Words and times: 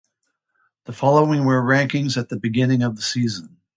The 0.85 0.93
following 0.93 1.45
were 1.45 1.57
the 1.57 1.61
rankings 1.61 2.17
at 2.17 2.29
the 2.29 2.39
beginning 2.39 2.81
of 2.81 2.95
the 2.95 3.03
season. 3.03 3.57